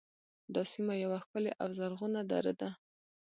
[0.53, 2.69] دا سیمه یوه ښکلې او زرغونه دره ده